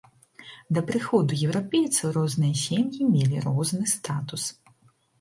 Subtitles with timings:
[0.77, 4.53] Да прыходу еўрапейцаў розныя сем'і мелі розны статус.